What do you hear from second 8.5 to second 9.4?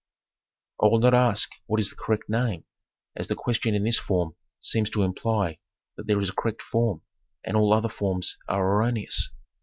erroneous.